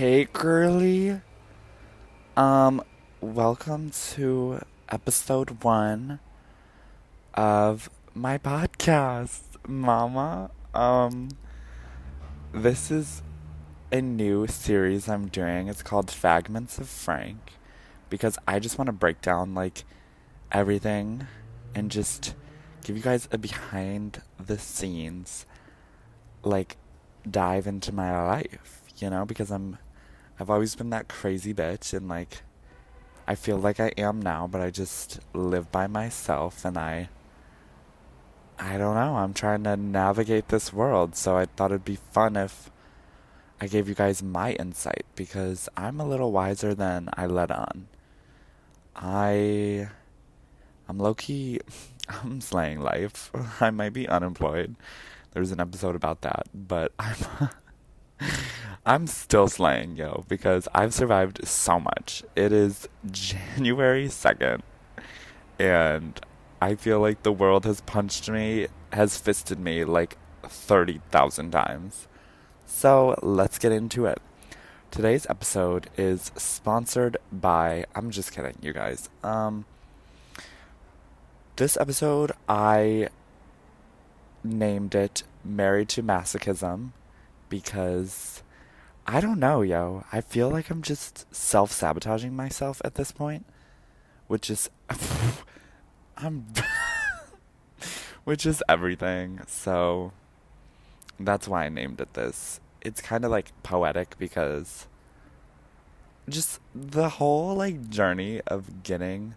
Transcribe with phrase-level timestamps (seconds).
[0.00, 1.20] Hey, girly.
[2.34, 2.82] Um,
[3.20, 6.20] welcome to episode one
[7.34, 10.52] of my podcast, Mama.
[10.72, 11.28] Um,
[12.50, 13.20] this is
[13.92, 15.68] a new series I'm doing.
[15.68, 17.52] It's called Fragments of Frank
[18.08, 19.84] because I just want to break down like
[20.50, 21.26] everything
[21.74, 22.34] and just
[22.84, 25.44] give you guys a behind the scenes
[26.42, 26.78] like
[27.30, 29.76] dive into my life, you know, because I'm
[30.40, 32.42] I've always been that crazy bitch and like
[33.28, 37.10] I feel like I am now, but I just live by myself and I
[38.58, 42.36] I don't know, I'm trying to navigate this world, so I thought it'd be fun
[42.36, 42.70] if
[43.60, 47.88] I gave you guys my insight because I'm a little wiser than I let on.
[48.96, 49.88] I
[50.88, 51.60] I'm low key
[52.08, 53.30] I'm slaying life.
[53.60, 54.76] I might be unemployed.
[55.32, 57.50] There's an episode about that, but I'm
[58.86, 62.24] I'm still slaying, yo, because I've survived so much.
[62.34, 64.62] It is January 2nd,
[65.58, 66.18] and
[66.62, 72.08] I feel like the world has punched me, has fisted me like 30,000 times.
[72.64, 74.18] So let's get into it.
[74.90, 79.10] Today's episode is sponsored by, I'm just kidding, you guys.
[79.22, 79.66] Um,
[81.56, 83.08] this episode, I
[84.42, 86.92] named it Married to Masochism
[87.50, 88.42] because
[89.12, 90.04] I don't know, yo.
[90.12, 93.44] I feel like I'm just self sabotaging myself at this point,
[94.28, 94.70] which is.
[96.16, 96.46] I'm.
[98.24, 99.40] which is everything.
[99.48, 100.12] So
[101.18, 102.60] that's why I named it this.
[102.82, 104.86] It's kind of like poetic because
[106.28, 109.34] just the whole like journey of getting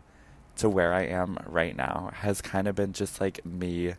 [0.58, 3.96] to where I am right now has kind of been just like me.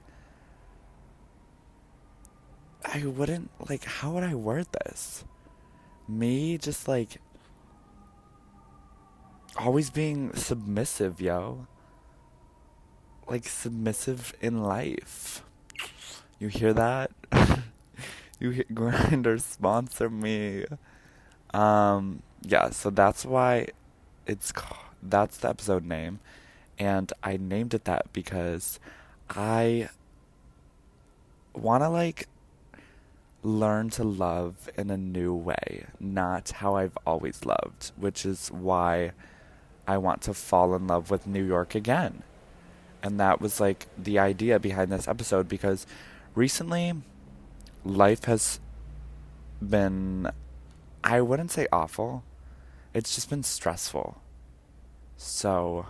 [2.85, 5.25] I wouldn't like, how would I word this?
[6.07, 7.21] Me just like
[9.57, 11.67] always being submissive, yo.
[13.27, 15.43] Like submissive in life.
[16.39, 17.11] You hear that?
[18.41, 20.65] you hear Grindr sponsor me.
[21.53, 23.69] Um yeah, so that's why
[24.27, 24.53] it's
[25.03, 26.21] that's the episode name
[26.79, 28.81] and I named it that because
[29.31, 29.89] I
[31.55, 32.29] want to like
[33.45, 39.13] learn to love in a new way, not how I've always loved, which is why
[39.87, 42.23] I want to fall in love with New York again.
[43.03, 45.87] And that was like the idea behind this episode because
[46.35, 46.95] recently
[47.85, 48.61] life has
[49.63, 50.31] been,
[51.05, 52.25] I wouldn't say awful,
[52.95, 54.23] it's just been stressful.
[55.19, 55.87] So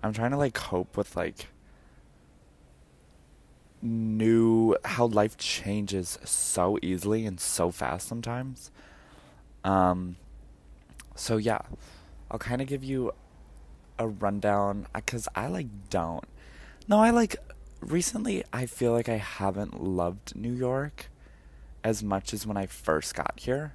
[0.00, 1.48] I'm trying to like cope with like
[3.80, 8.70] new how life changes so easily and so fast sometimes.
[9.64, 10.16] Um
[11.14, 11.60] so yeah,
[12.30, 13.12] I'll kind of give you
[13.98, 16.24] a rundown cuz I like don't.
[16.88, 17.36] No, I like
[17.80, 21.10] recently I feel like I haven't loved New York
[21.84, 23.74] as much as when I first got here.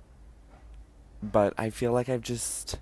[1.22, 2.78] But I feel like I've just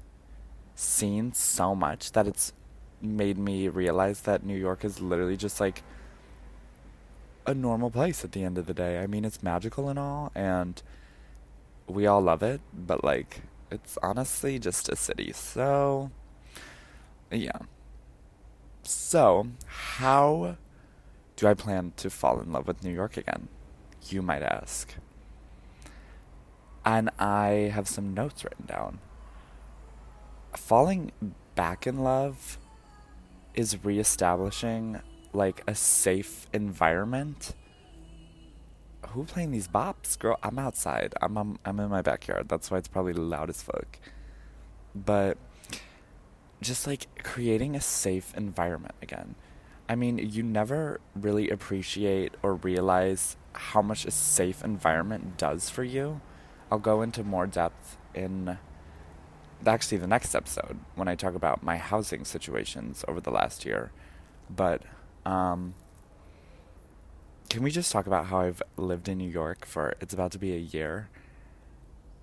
[0.76, 2.54] seen so much that it's
[3.02, 5.84] made me realize that New York is literally just like
[7.46, 9.00] a normal place at the end of the day.
[9.00, 10.82] I mean, it's magical and all, and
[11.88, 15.32] we all love it, but like, it's honestly just a city.
[15.34, 16.12] So,
[17.32, 17.60] yeah.
[18.84, 20.58] So, how
[21.36, 23.48] do I plan to fall in love with New York again?
[24.10, 24.94] You might ask.
[26.84, 29.00] And I have some notes written down.
[30.56, 31.12] Falling
[31.56, 32.58] back in love
[33.54, 35.00] is reestablishing
[35.34, 37.56] like a safe environment.
[39.10, 40.38] Who playing these bops, girl?
[40.44, 41.14] I'm outside.
[41.22, 42.48] I'm, I'm I'm in my backyard.
[42.50, 43.98] That's why it's probably loud as fuck.
[44.96, 45.38] But
[46.62, 49.36] just like creating a safe environment again.
[49.90, 55.84] I mean, you never really appreciate or realize how much a safe environment does for
[55.84, 56.22] you.
[56.72, 58.58] I'll go into more depth in
[59.66, 63.92] actually the next episode when I talk about my housing situations over the last year.
[64.50, 64.84] But
[65.26, 65.74] um,
[67.50, 70.40] can we just talk about how I've lived in New York for it's about to
[70.40, 71.10] be a year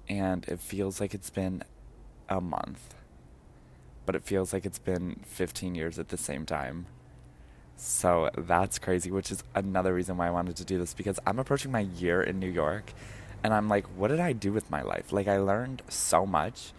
[0.09, 1.63] and it feels like it's been
[2.29, 2.95] a month.
[4.07, 6.87] But it feels like it's been 15 years at the same time.
[7.77, 11.39] So that's crazy, which is another reason why I wanted to do this because I'm
[11.39, 12.93] approaching my year in New York
[13.45, 15.13] and I'm like, what did I do with my life?
[15.13, 16.73] Like, I learned so much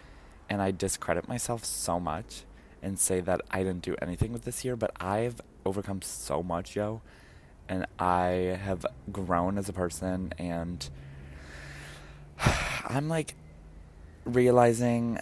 [0.50, 2.44] and I discredit myself so much
[2.82, 5.40] and say that I didn't do anything with this year, but I've
[5.70, 7.02] overcome so much, yo.
[7.70, 10.90] And I have grown as a person and
[12.86, 13.36] I'm like
[14.26, 15.20] realizing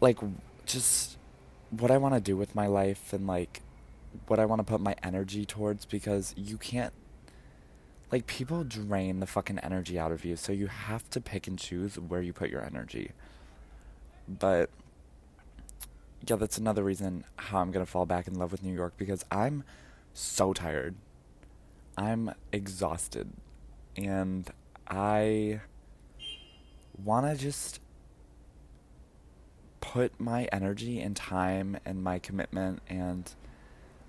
[0.00, 0.18] like
[0.66, 1.18] just
[1.70, 3.62] what I want to do with my life and like
[4.26, 6.92] what I want to put my energy towards because you can't
[8.10, 11.58] like people drain the fucking energy out of you so you have to pick and
[11.58, 13.12] choose where you put your energy
[14.28, 14.70] but
[16.26, 18.94] yeah that's another reason how i'm going to fall back in love with new york
[18.96, 19.64] because i'm
[20.12, 20.94] so tired
[21.96, 23.30] i'm exhausted
[23.96, 24.50] and
[24.88, 25.60] i
[27.02, 27.80] want to just
[29.80, 33.34] put my energy and time and my commitment and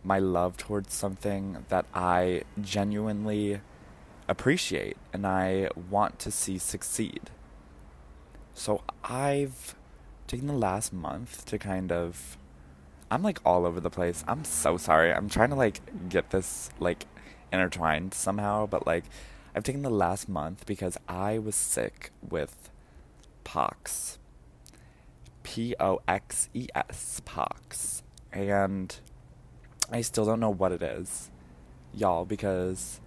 [0.03, 3.61] my love towards something that I genuinely
[4.27, 7.29] appreciate and I want to see succeed.
[8.53, 9.75] So I've
[10.31, 12.37] taken the last month to kind of
[13.11, 14.23] I'm like all over the place.
[14.29, 15.13] I'm so sorry.
[15.13, 17.05] I'm trying to like get this like
[17.51, 19.03] intertwined somehow, but like
[19.53, 22.71] I've taken the last month because I was sick with
[23.43, 24.17] pox.
[25.43, 28.01] P O X E S pox.
[28.31, 28.95] And
[29.91, 31.29] I still don't know what it is.
[31.93, 33.01] Y'all because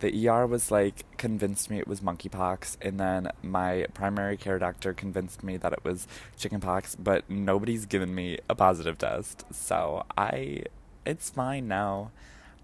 [0.00, 4.92] the ER was like convinced me it was monkeypox, and then my primary care doctor
[4.92, 9.44] convinced me that it was chickenpox, but nobody's given me a positive test.
[9.52, 10.64] So I,
[11.06, 12.10] it's fine now.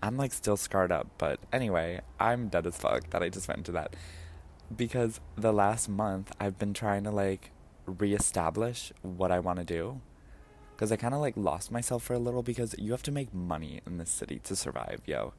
[0.02, 3.58] I'm like still scarred up, but anyway, I'm dead as fuck that I just went
[3.58, 3.94] into that.
[4.74, 7.50] Because the last month I've been trying to like
[7.86, 10.00] reestablish what I want to do.
[10.74, 13.32] Because I kind of like lost myself for a little because you have to make
[13.32, 15.32] money in this city to survive, yo.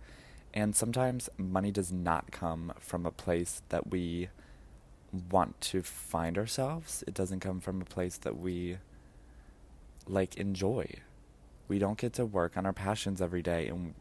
[0.54, 4.30] And sometimes money does not come from a place that we
[5.32, 7.04] want to find ourselves.
[7.08, 8.78] It doesn't come from a place that we
[10.08, 10.88] like enjoy.
[11.68, 13.94] We don't get to work on our passions every day and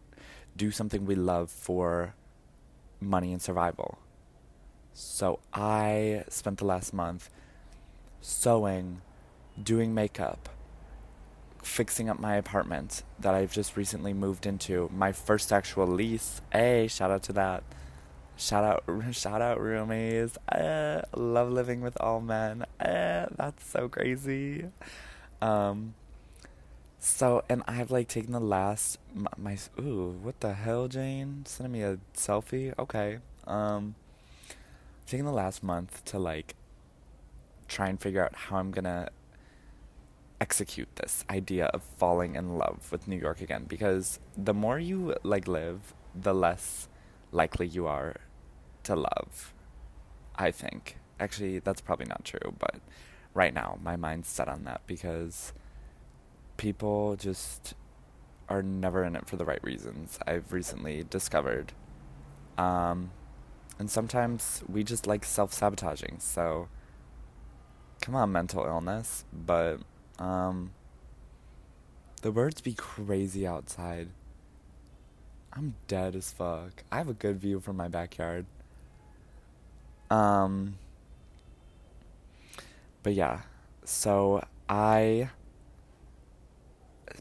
[0.56, 2.14] do something we love for
[3.00, 3.98] money and survival.
[4.94, 7.28] So I spent the last month
[8.20, 9.02] sewing,
[9.62, 10.48] doing makeup,
[11.67, 14.89] fixing up my apartment that I've just recently moved into.
[14.95, 16.41] My first actual lease.
[16.53, 17.65] Hey, shout out to that.
[18.37, 18.85] Shout out,
[19.15, 20.37] shout out, roomies.
[20.49, 22.65] Uh, love living with all men.
[22.81, 24.67] Uh, that's so crazy.
[25.43, 25.95] Um,
[26.99, 31.43] so, and I've like taken the last my, my ooh, what the hell, Jane?
[31.47, 32.73] Sending me a selfie.
[32.79, 33.19] Okay.
[33.47, 33.97] Um,
[35.07, 36.55] taking the last month to like
[37.69, 39.09] try and figure out how I'm gonna
[40.41, 45.15] execute this idea of falling in love with New York again because the more you
[45.23, 46.88] like live, the less
[47.33, 48.17] likely you are
[48.85, 49.55] to love.
[50.37, 50.99] I think.
[51.19, 52.77] Actually, that's probably not true, but
[53.33, 55.53] right now my mind's set on that because
[56.56, 57.75] people just
[58.49, 60.19] are never in it for the right reasons.
[60.27, 61.73] I've recently discovered.
[62.59, 63.11] Um,
[63.79, 66.17] and sometimes we just like self sabotaging.
[66.21, 66.69] So,
[68.00, 69.25] come on, mental illness.
[69.32, 69.81] But
[70.19, 70.73] um,
[72.23, 74.09] the birds be crazy outside.
[75.53, 76.85] I'm dead as fuck.
[76.93, 78.47] I have a good view from my backyard.
[80.11, 80.79] Um,
[83.03, 83.43] but yeah,
[83.85, 85.31] so I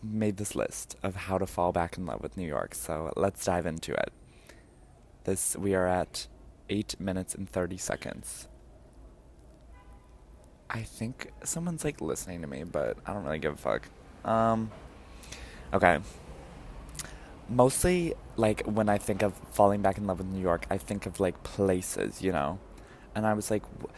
[0.03, 2.75] made this list of how to fall back in love with New York.
[2.75, 4.11] So let's dive into it.
[5.23, 6.27] This we are at
[6.69, 8.47] eight minutes and thirty seconds.
[10.69, 13.87] I think someone's like listening to me, but I don't really give a fuck.
[14.23, 14.71] Um,
[15.73, 15.99] okay.
[17.47, 21.05] Mostly, like, when I think of falling back in love with New York, I think
[21.05, 22.59] of like places, you know?
[23.13, 23.93] And I was like, w-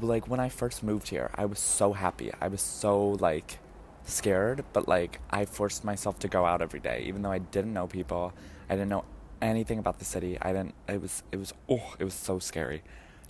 [0.00, 2.30] like, when I first moved here, I was so happy.
[2.40, 3.58] I was so, like,
[4.04, 7.72] scared, but like, I forced myself to go out every day, even though I didn't
[7.72, 8.32] know people.
[8.70, 9.04] I didn't know
[9.40, 10.38] anything about the city.
[10.40, 12.82] I didn't, it was, it was, oh, it was so scary.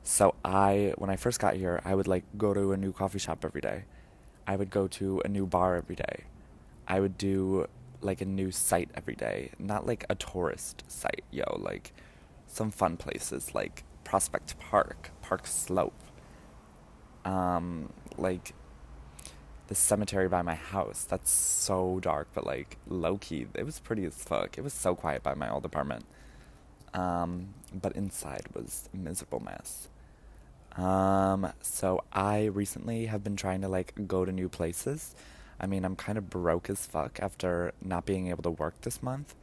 [0.05, 3.19] So I, when I first got here, I would like go to a new coffee
[3.19, 3.85] shop every day.
[4.47, 6.25] I would go to a new bar every day.
[6.89, 7.67] I would do
[8.01, 11.93] like a new site every day, not like a tourist site, yo, like
[12.47, 15.95] some fun places like Prospect Park, Park Slope,
[17.25, 18.55] um, like
[19.69, 21.05] the cemetery by my house.
[21.05, 24.59] That's so dark, but like low key, it was pretty as fuck.
[24.59, 26.05] It was so quiet by my old apartment.
[26.93, 29.89] Um, but inside was a miserable mess.
[30.77, 35.15] Um, so I recently have been trying to like go to new places.
[35.61, 39.03] I mean, I'm kind of broke as fuck after not being able to work this
[39.03, 39.35] month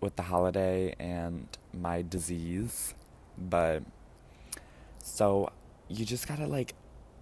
[0.00, 2.94] with the holiday and my disease.
[3.38, 3.82] But
[5.02, 5.50] so
[5.88, 6.74] you just gotta like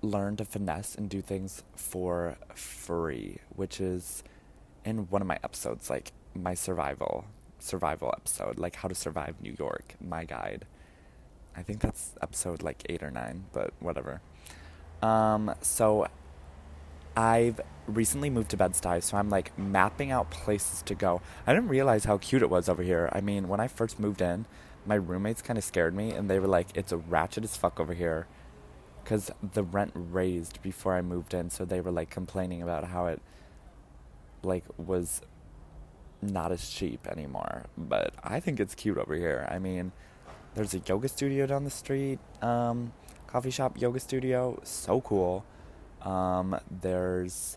[0.02, 4.22] learn to finesse and do things for free, which is
[4.84, 7.26] in one of my episodes, like my survival
[7.58, 10.66] survival episode, like how to survive New York, my guide.
[11.56, 14.20] I think that's episode like eight or nine, but whatever.
[15.02, 16.06] Um, so
[17.16, 21.20] I've recently moved to Bed-Stuy, so I'm like mapping out places to go.
[21.46, 23.08] I didn't realize how cute it was over here.
[23.12, 24.46] I mean, when I first moved in,
[24.86, 27.80] my roommates kind of scared me, and they were like, "It's a ratchet as fuck
[27.80, 28.26] over here,"
[29.02, 33.06] because the rent raised before I moved in, so they were like complaining about how
[33.06, 33.20] it
[34.42, 35.20] like was
[36.22, 37.66] not as cheap anymore.
[37.76, 39.46] But I think it's cute over here.
[39.50, 39.92] I mean,
[40.54, 42.92] there's a yoga studio down the street, um,
[43.26, 45.44] coffee shop, yoga studio, so cool.
[46.02, 47.56] Um, there's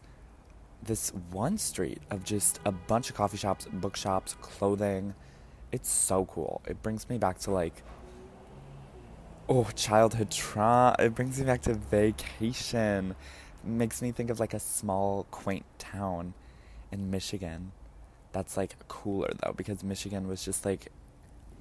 [0.82, 5.14] this one street of just a bunch of coffee shops, bookshops, clothing.
[5.72, 6.62] It's so cool.
[6.68, 7.84] It brings me back to like
[9.50, 10.96] oh childhood trauma.
[11.00, 13.16] It brings me back to vacation.
[13.64, 16.34] It makes me think of like a small quaint town
[16.92, 17.72] in Michigan.
[18.34, 20.92] That's like cooler though because Michigan was just like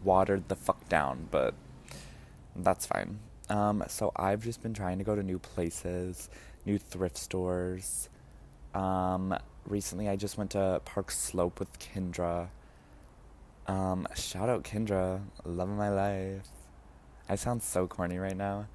[0.04, 1.54] watered the fuck down, but
[2.56, 3.18] that's fine.
[3.48, 6.30] Um, so I've just been trying to go to new places,
[6.64, 8.08] new thrift stores.
[8.74, 12.48] Um, recently, I just went to Park Slope with Kendra.
[13.66, 16.48] Um, shout out Kendra, love of my life.
[17.28, 18.66] I sound so corny right now.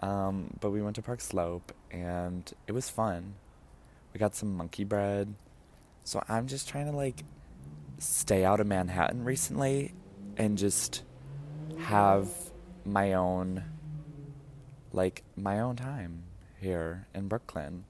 [0.00, 3.34] Um, but we went to Park Slope and it was fun.
[4.12, 5.34] We got some monkey bread.
[6.04, 7.24] So I'm just trying to like
[7.98, 9.92] stay out of Manhattan recently
[10.38, 11.02] and just
[11.78, 12.28] have
[12.84, 13.64] my own
[14.92, 16.22] like my own time
[16.60, 17.84] here in Brooklyn.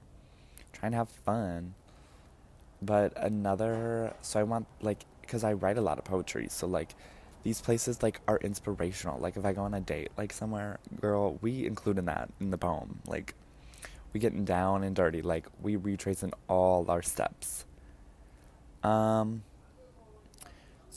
[0.73, 1.75] Trying to have fun.
[2.81, 6.95] But another so I want like cuz I write a lot of poetry, so like
[7.43, 9.19] these places like are inspirational.
[9.19, 12.49] Like if I go on a date like somewhere, girl, we include in that in
[12.49, 12.99] the poem.
[13.07, 13.35] Like
[14.11, 17.65] we getting down and dirty, like we retracing all our steps.
[18.83, 19.43] Um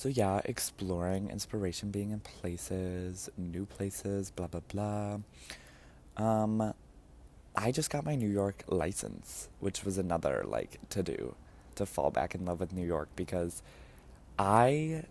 [0.03, 5.19] so yeah, exploring inspiration being in places, new places, blah blah blah.
[6.17, 6.75] Um
[7.55, 11.37] I just got my New York license, which was another like to do
[11.77, 13.63] to fall back in love with New York because
[14.41, 15.05] I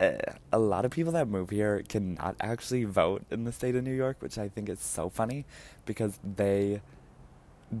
[0.00, 0.14] uh,
[0.52, 3.94] a lot of people that move here cannot actually vote in the state of New
[3.94, 5.44] York, which I think is so funny
[5.86, 6.80] because they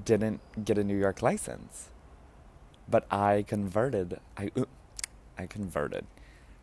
[0.04, 1.90] didn't get a New York license.
[2.88, 4.20] But I converted.
[4.36, 4.66] I uh,
[5.38, 6.06] I converted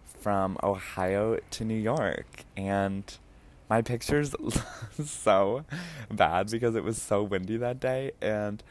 [0.04, 3.04] from Ohio to New York, and
[3.70, 4.36] my pictures
[5.04, 5.66] so
[6.12, 8.64] bad because it was so windy that day, and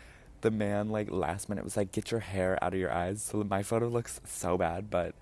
[0.42, 3.42] the man like last minute was like, "Get your hair out of your eyes." So
[3.44, 5.14] my photo looks so bad, but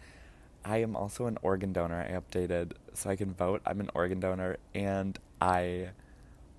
[0.64, 2.06] I am also an organ donor.
[2.08, 3.62] I updated so I can vote.
[3.64, 5.90] I'm an organ donor, and I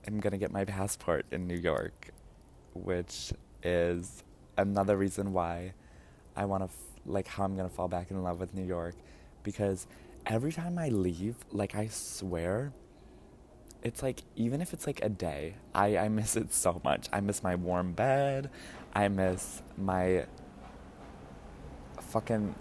[0.08, 2.10] am gonna get my passport in New York,
[2.74, 3.34] which
[3.64, 4.24] is
[4.58, 5.74] another reason why
[6.36, 6.70] I want to
[7.06, 8.96] like how I'm gonna fall back in love with New York,
[9.44, 9.88] because
[10.26, 12.74] every time I leave, like I swear,
[13.84, 17.08] it's like even if it's like a day, I I miss it so much.
[17.14, 18.50] I miss my warm bed.
[18.94, 20.26] I miss my
[22.02, 22.56] fucking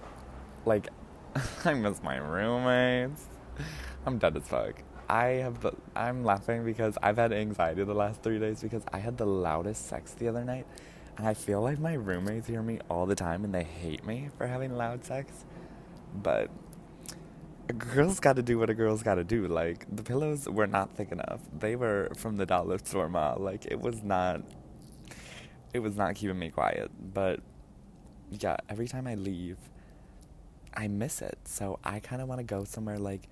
[0.65, 0.89] like
[1.65, 3.27] I miss my roommates.
[4.07, 4.83] I'm dead as fuck.
[5.09, 8.99] I have the I'm laughing because I've had anxiety the last three days because I
[8.99, 10.67] had the loudest sex the other night
[11.21, 14.47] I feel like my roommates hear me all the time and they hate me for
[14.47, 15.45] having loud sex.
[16.15, 16.51] But
[17.69, 19.47] a girl's gotta do what a girl's gotta do.
[19.49, 21.41] Like the pillows were not thick enough.
[21.59, 23.39] They were from the dollar store mall.
[23.41, 24.43] Like it was not
[25.75, 26.91] it was not keeping me quiet.
[27.13, 27.41] But
[28.31, 29.59] yeah, every time I leave
[30.75, 31.39] I miss it.
[31.45, 33.29] So I kind of want to go somewhere like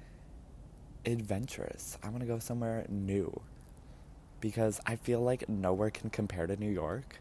[1.05, 1.97] adventurous.
[2.03, 3.41] I want to go somewhere new
[4.41, 7.21] because I feel like nowhere can compare to New York.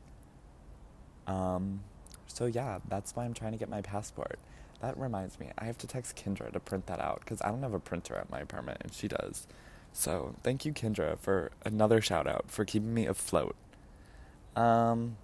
[1.27, 1.82] Um,
[2.27, 4.39] so yeah, that's why I'm trying to get my passport.
[4.82, 7.63] That reminds me, I have to text Kendra to print that out because I don't
[7.63, 9.48] have a printer at my apartment and she does.
[9.94, 13.55] So thank you, Kendra, for another shout out for keeping me afloat.
[14.55, 15.17] Um,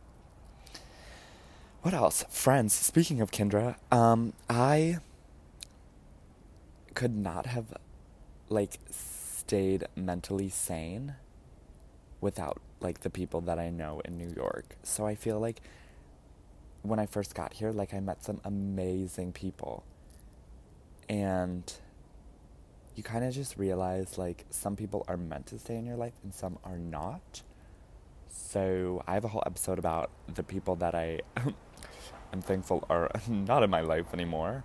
[1.82, 2.24] what else?
[2.30, 2.74] Friends.
[2.74, 5.00] Speaking of Kendra, um, I
[6.94, 7.74] could not have
[8.50, 11.16] like stayed mentally sane
[12.20, 14.76] without like the people that I know in New York.
[14.84, 15.62] So I feel like
[16.84, 19.84] when I first got here, like I met some amazing people.
[21.10, 21.72] And
[22.96, 26.14] you kind of just realize like some people are meant to stay in your life
[26.24, 27.42] and some are not.
[28.30, 31.20] So I have a whole episode about the people that I
[32.34, 34.64] am thankful are not in my life anymore.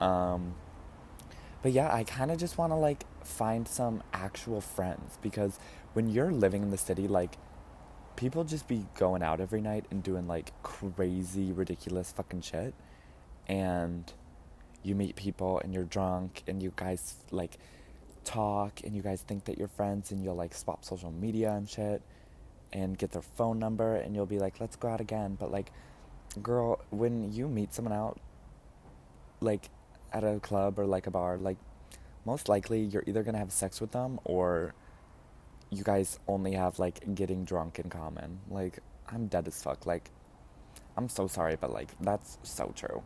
[0.00, 0.54] Um,
[1.62, 5.58] but yeah, I kind of just want to like find some actual friends because
[5.92, 7.36] when you're living in the city, like
[8.18, 12.74] people just be going out every night and doing like crazy, ridiculous fucking shit.
[13.46, 14.12] And
[14.82, 17.58] you meet people and you're drunk and you guys like
[18.24, 21.68] talk and you guys think that you're friends and you'll like swap social media and
[21.68, 22.02] shit
[22.72, 25.36] and get their phone number and you'll be like, let's go out again.
[25.38, 25.70] But like,
[26.42, 28.18] girl, when you meet someone out,
[29.40, 29.70] like
[30.12, 31.58] at a club or like a bar, like
[32.24, 34.74] most likely you're either gonna have sex with them or
[35.70, 38.40] you guys only have like getting drunk in common.
[38.50, 39.86] Like, I'm dead as fuck.
[39.86, 40.10] Like,
[40.96, 43.02] I'm so sorry, but like, that's so true.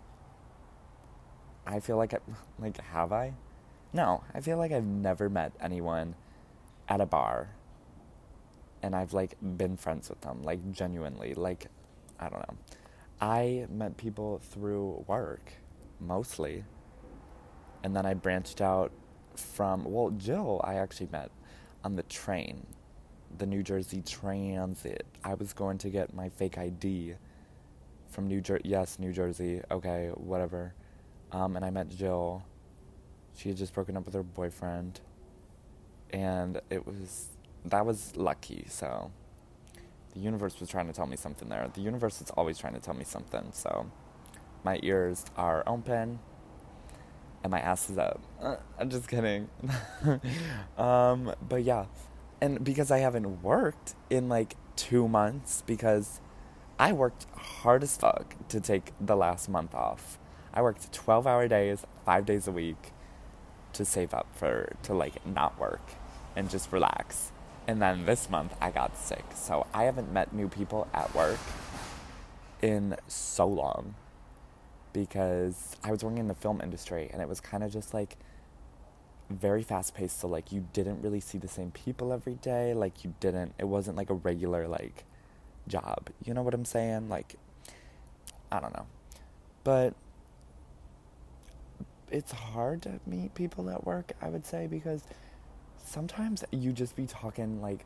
[1.66, 2.18] I feel like, I,
[2.58, 3.34] like, have I?
[3.92, 6.14] No, I feel like I've never met anyone
[6.88, 7.50] at a bar
[8.82, 11.34] and I've like been friends with them, like genuinely.
[11.34, 11.66] Like,
[12.18, 12.56] I don't know.
[13.20, 15.52] I met people through work,
[16.00, 16.64] mostly.
[17.84, 18.92] And then I branched out
[19.36, 21.30] from, well, Jill, I actually met
[21.84, 22.66] on the train,
[23.38, 25.06] the New Jersey Transit.
[25.24, 27.14] I was going to get my fake ID
[28.08, 28.62] from New Jersey.
[28.64, 29.60] Yes, New Jersey.
[29.70, 30.74] Okay, whatever.
[31.32, 32.44] Um, and I met Jill.
[33.36, 35.00] She had just broken up with her boyfriend.
[36.10, 37.28] And it was,
[37.64, 39.10] that was lucky, so.
[40.14, 41.66] The universe was trying to tell me something there.
[41.72, 43.90] The universe is always trying to tell me something, so.
[44.62, 46.18] My ears are open
[47.42, 48.20] and my ass is up.
[48.40, 49.48] Uh, I'm just kidding.
[50.78, 51.86] um, but yeah.
[52.40, 56.20] And because I haven't worked in like two months, because
[56.78, 60.18] I worked hard as fuck to take the last month off.
[60.54, 62.92] I worked 12 hour days, five days a week
[63.74, 65.92] to save up for, to like not work
[66.36, 67.32] and just relax.
[67.66, 69.24] And then this month I got sick.
[69.34, 71.38] So I haven't met new people at work
[72.60, 73.94] in so long
[74.92, 78.16] because I was working in the film industry and it was kind of just like
[79.30, 80.20] very fast paced.
[80.20, 82.74] So, like, you didn't really see the same people every day.
[82.74, 85.04] Like, you didn't, it wasn't like a regular, like,
[85.68, 86.10] job.
[86.24, 87.08] You know what I'm saying?
[87.08, 87.36] Like,
[88.50, 88.86] I don't know.
[89.64, 89.94] But
[92.10, 95.02] it's hard to meet people at work, I would say, because
[95.84, 97.84] sometimes you just be talking like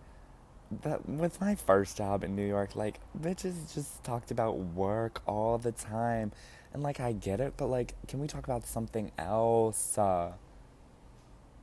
[0.82, 5.58] that with my first job in New York, like bitches just talked about work all
[5.58, 6.32] the time.
[6.76, 9.96] And like I get it, but like can we talk about something else?
[9.96, 10.32] Uh,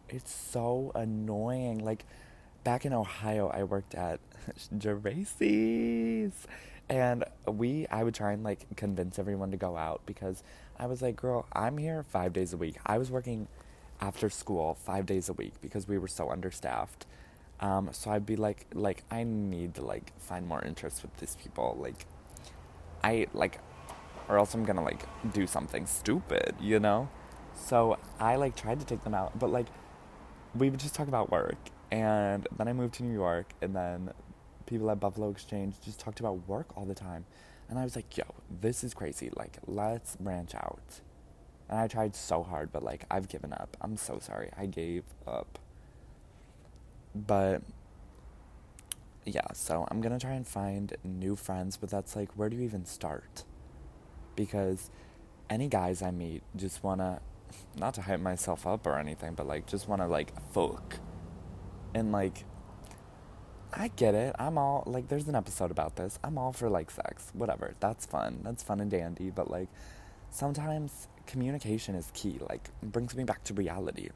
[0.10, 1.86] it's so annoying.
[1.86, 2.06] Like
[2.63, 4.19] back in Ohio, I worked at
[4.76, 6.47] Geraci's.
[6.89, 10.41] And we, I would try and like convince everyone to go out because
[10.80, 12.78] I was like, girl, I'm here five days a week.
[12.84, 13.47] I was working
[14.02, 17.06] after school five days a week because we were so understaffed.
[17.60, 21.36] Um, so I'd be like, like I need to like find more interest with these
[21.36, 21.78] people.
[21.80, 22.08] Like,
[23.04, 23.60] I like,
[24.28, 27.10] or else I'm gonna like do something stupid, you know.
[27.56, 29.68] So I like tried to take them out, but like
[30.56, 31.58] we would just talk about work.
[31.92, 34.12] And then I moved to New York, and then
[34.66, 37.26] people at Buffalo Exchange just talked about work all the time.
[37.70, 38.24] And I was like, yo,
[38.62, 39.30] this is crazy.
[39.36, 41.02] Like, let's branch out.
[41.70, 43.78] And I tried so hard, but like, I've given up.
[43.82, 44.50] I'm so sorry.
[44.58, 45.60] I gave up.
[47.16, 47.62] But
[49.26, 52.64] yeah, so I'm gonna try and find new friends, but that's like, where do you
[52.64, 53.44] even start?
[54.36, 54.89] Because
[55.50, 57.22] any guys I meet just wanna,
[57.76, 60.96] not to hype myself up or anything, but like, just wanna like fuck.
[61.93, 62.46] And like,
[63.76, 64.36] I get it.
[64.38, 66.19] I'm all like, there's an episode about this.
[66.24, 67.74] I'm all for like sex, whatever.
[67.80, 68.39] That's fun.
[68.43, 69.32] That's fun and dandy.
[69.32, 69.69] But like,
[70.30, 72.39] sometimes communication is key.
[72.50, 74.10] Like, brings me back to reality.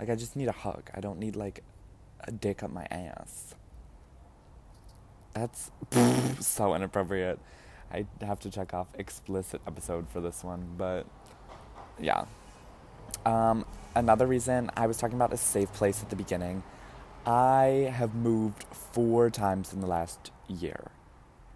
[0.00, 0.90] Like, I just need a hug.
[0.94, 1.62] I don't need like
[2.20, 3.54] a dick up my ass.
[5.34, 5.70] That's
[6.40, 7.38] so inappropriate.
[7.92, 11.06] I have to check off explicit episode for this one, but
[12.00, 12.24] yeah.
[13.24, 16.62] Um, another reason I was talking about a safe place at the beginning.
[17.24, 20.90] I have moved four times in the last year.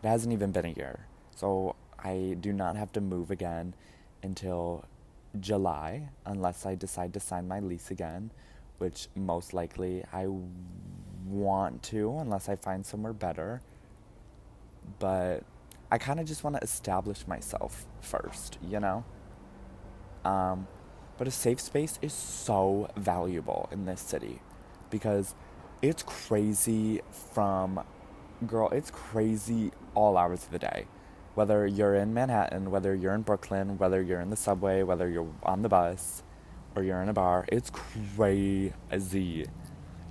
[0.03, 1.07] It hasn't even been a year.
[1.37, 3.75] So I do not have to move again
[4.23, 4.85] until
[5.39, 8.31] July unless I decide to sign my lease again,
[8.79, 10.27] which most likely I
[11.27, 13.61] want to unless I find somewhere better.
[14.99, 15.45] But
[15.91, 19.05] I kind of just want to establish myself first, you know?
[20.25, 20.69] Um,
[21.19, 24.41] but a safe space is so valuable in this city
[24.91, 25.35] because
[25.83, 27.01] it's crazy
[27.35, 27.85] from,
[28.47, 30.87] girl, it's crazy all hours of the day.
[31.35, 35.29] Whether you're in Manhattan, whether you're in Brooklyn, whether you're in the subway, whether you're
[35.43, 36.23] on the bus,
[36.75, 39.47] or you're in a bar, it's crazy.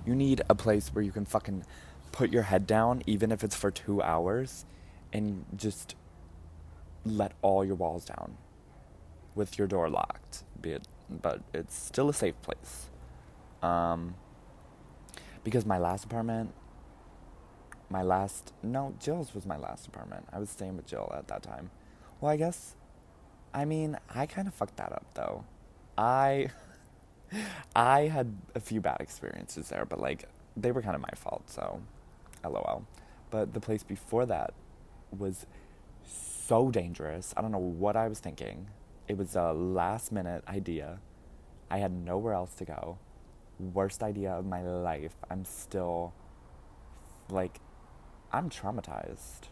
[0.06, 1.64] You need a place where you can fucking
[2.12, 4.64] put your head down, even if it's for two hours,
[5.12, 5.94] and just
[7.04, 8.36] let all your walls down
[9.34, 10.44] with your door locked.
[10.60, 12.88] Be it, but it's still a safe place.
[13.62, 14.14] Um,
[15.44, 16.52] because my last apartment,
[17.88, 20.26] my last no, Jill's was my last apartment.
[20.32, 21.70] I was staying with Jill at that time.
[22.20, 22.76] Well, I guess,
[23.54, 25.44] I mean, I kind of fucked that up though.
[25.96, 26.50] I,
[27.76, 31.44] I had a few bad experiences there, but like they were kind of my fault.
[31.46, 31.80] So,
[32.44, 32.84] lol.
[33.30, 34.52] but the place before that
[35.16, 35.46] was
[36.04, 37.32] so dangerous.
[37.36, 38.68] I don't know what I was thinking.
[39.08, 41.00] It was a last minute idea.
[41.70, 42.98] I had nowhere else to go.
[43.58, 45.14] Worst idea of my life.
[45.30, 46.12] I'm still
[47.28, 47.60] like
[48.32, 49.48] I'm traumatized.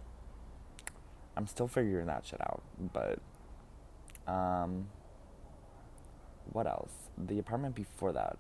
[1.37, 3.21] I'm still figuring that shit out, but
[4.33, 4.89] um
[6.53, 6.93] what else?
[7.17, 8.39] The apartment before that,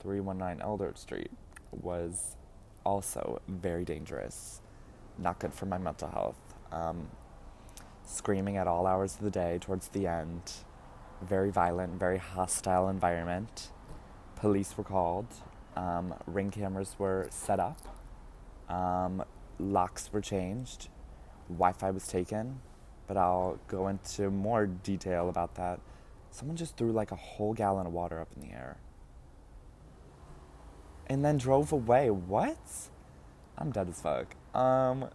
[0.00, 1.30] 319 Eldred Street,
[1.72, 2.36] was
[2.84, 4.60] also very dangerous.
[5.20, 6.40] Not good for my mental health.
[6.72, 7.08] Um,
[8.04, 10.52] screaming at all hours of the day towards the end.
[11.22, 13.68] Very violent, very hostile environment.
[14.36, 15.26] Police were called.
[15.76, 17.78] Um, ring cameras were set up.
[18.70, 19.22] Um,
[19.58, 20.88] locks were changed.
[21.48, 22.60] Wi Fi was taken.
[23.06, 25.80] But I'll go into more detail about that.
[26.30, 28.78] Someone just threw like a whole gallon of water up in the air.
[31.08, 32.08] And then drove away.
[32.08, 32.56] What?
[33.58, 34.36] I'm dead as fuck.
[34.54, 35.08] Um.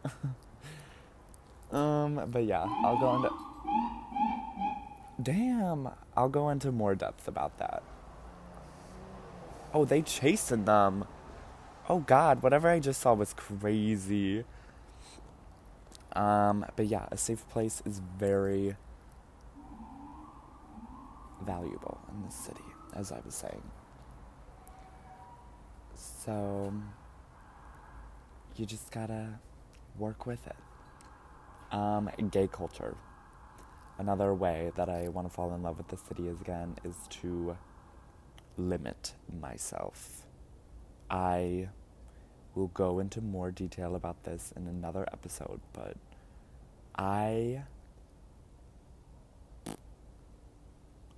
[1.72, 3.30] um, but yeah, I'll go into.
[5.22, 7.84] Damn, I'll go into more depth about that.
[9.74, 11.06] Oh, they chasing them.
[11.88, 14.44] Oh God, whatever I just saw was crazy.
[16.14, 18.76] Um, but yeah, a safe place is very
[21.46, 22.64] valuable in this city,
[22.96, 23.62] as I was saying.
[25.96, 26.74] So
[28.56, 29.40] you just gotta
[29.98, 30.56] work with it.
[31.72, 32.96] Um, gay culture.
[33.98, 36.96] Another way that I want to fall in love with the city is again is
[37.22, 37.58] to
[38.58, 40.26] limit myself.
[41.10, 41.70] I
[42.56, 45.98] will go into more detail about this in another episode, but
[46.98, 47.64] I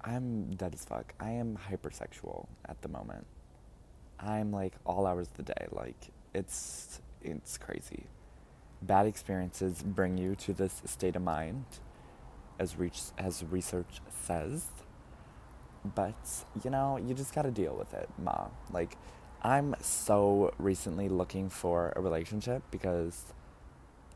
[0.01, 1.13] I'm dead as fuck.
[1.19, 3.25] I am hypersexual at the moment.
[4.19, 5.67] I'm like all hours of the day.
[5.71, 8.03] Like it's it's crazy.
[8.81, 11.65] Bad experiences bring you to this state of mind,
[12.59, 14.65] as reach as research says.
[15.83, 16.15] But
[16.63, 18.47] you know, you just gotta deal with it, ma.
[18.71, 18.97] Like,
[19.41, 23.25] I'm so recently looking for a relationship because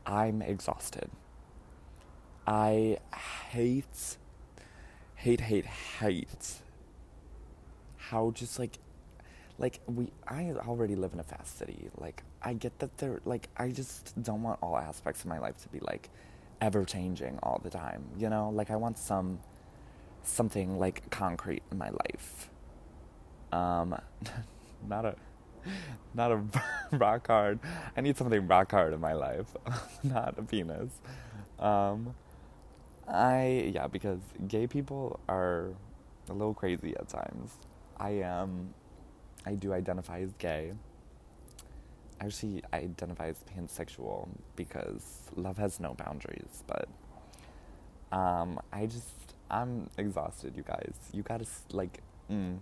[0.06, 1.10] I'm exhausted.
[2.46, 2.98] I
[3.50, 4.16] hate,
[5.14, 6.62] hate, hate, hate
[8.12, 8.78] how just like
[9.58, 11.88] like we I already live in a fast city.
[11.96, 15.62] Like I get that they're like I just don't want all aspects of my life
[15.62, 16.10] to be like
[16.60, 18.50] ever changing all the time, you know?
[18.50, 19.40] Like I want some
[20.22, 22.50] something like concrete in my life.
[23.52, 23.96] Um
[24.88, 25.16] not a
[26.14, 26.42] not a
[26.96, 27.60] rock hard.
[27.96, 29.56] I need something rock hard in my life,
[30.02, 30.90] not a penis.
[31.58, 32.14] Um
[33.08, 35.70] I yeah, because gay people are
[36.28, 37.52] a little crazy at times.
[37.98, 38.74] I am
[39.44, 40.72] I do identify as gay.
[42.22, 46.62] I actually, I identify as pansexual because love has no boundaries.
[46.68, 46.88] But
[48.16, 49.08] um, I just
[49.50, 50.94] I'm exhausted, you guys.
[51.12, 52.58] You gotta like, mm,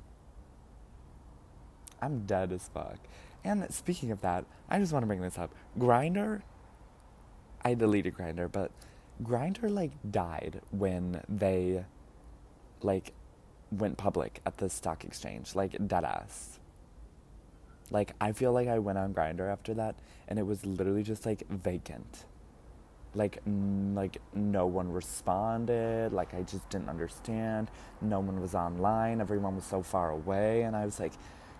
[2.00, 2.98] I'm dead as fuck.
[3.44, 5.54] And speaking of that, I just want to bring this up.
[5.78, 6.40] Grindr,
[7.62, 8.70] I deleted Grindr, but
[9.22, 11.84] Grindr like died when they
[12.80, 13.12] like
[13.70, 16.59] went public at the stock exchange, like deadass.
[17.90, 19.96] Like I feel like I went on Grindr after that,
[20.28, 22.24] and it was literally just like vacant.
[23.14, 26.12] Like n- like no one responded.
[26.12, 27.70] Like I just didn't understand.
[28.00, 29.20] No one was online.
[29.20, 31.12] Everyone was so far away, and I was like,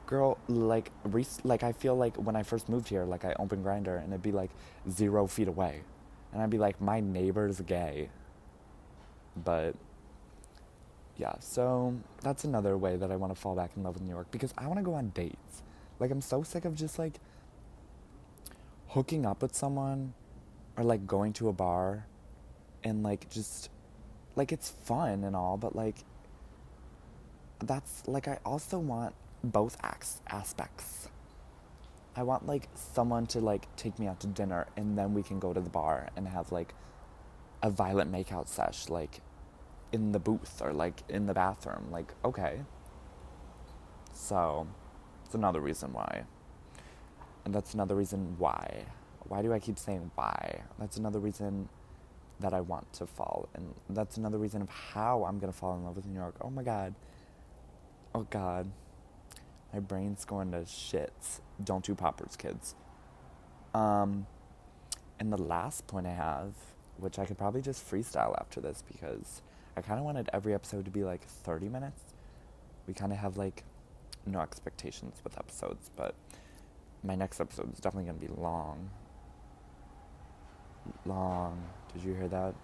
[0.06, 3.64] "Girl, like re- like I feel like when I first moved here, like I opened
[3.64, 4.50] Grindr and it'd be like
[4.88, 5.82] zero feet away,
[6.32, 8.10] and I'd be like, my neighbor's gay."
[9.36, 9.74] But
[11.16, 14.10] yeah, so that's another way that I want to fall back in love with New
[14.10, 15.62] York because I want to go on dates.
[16.00, 17.20] Like I'm so sick of just like
[18.88, 20.14] hooking up with someone
[20.76, 22.06] or like going to a bar
[22.82, 23.70] and like just
[24.34, 25.98] like it's fun and all, but like
[27.64, 31.08] that's like I also want both acts aspects.
[32.16, 35.38] I want like someone to like take me out to dinner and then we can
[35.38, 36.74] go to the bar and have like
[37.62, 39.20] a violent makeout sesh like
[39.92, 41.88] in the booth or like in the bathroom.
[41.90, 42.60] Like, okay.
[44.12, 44.66] So
[45.30, 46.24] that's another reason why.
[47.44, 48.84] And that's another reason why.
[49.28, 50.62] Why do I keep saying why?
[50.76, 51.68] That's another reason
[52.40, 53.48] that I want to fall.
[53.54, 56.34] And that's another reason of how I'm going to fall in love with New York.
[56.40, 56.96] Oh my God.
[58.12, 58.72] Oh God.
[59.72, 61.38] My brain's going to shits.
[61.62, 62.74] Don't do poppers, kids.
[63.72, 64.26] Um,
[65.20, 66.54] and the last point I have,
[66.96, 69.42] which I could probably just freestyle after this because
[69.76, 72.02] I kind of wanted every episode to be like 30 minutes.
[72.88, 73.62] We kind of have like
[74.26, 76.14] no expectations with episodes, but
[77.02, 78.90] my next episode is definitely going to be long.
[81.06, 81.62] long.
[81.92, 82.54] Did you hear that?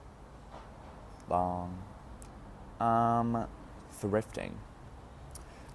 [1.28, 1.82] Long.
[2.80, 3.46] Um,
[4.00, 4.52] thrifting.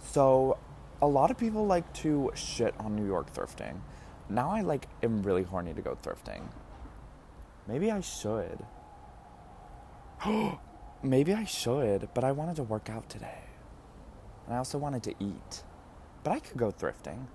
[0.04, 0.58] So,
[1.02, 3.82] a lot of people like to shit on New York thrifting.
[4.30, 6.44] Now I like am really horny to go thrifting.
[7.68, 8.66] Maybe I should.
[11.04, 13.40] Maybe I should, but I wanted to work out today.
[14.46, 15.64] And I also wanted to eat.
[16.24, 17.26] But I could go thrifting.